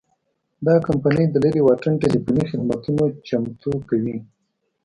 دا 0.65 0.75
کمپنۍ 0.87 1.25
د 1.29 1.35
لرې 1.43 1.61
واټن 1.63 1.93
ټیلیفوني 2.01 2.43
خدمتونه 2.49 3.03
چمتو 3.27 3.71
کوي. 3.89 4.17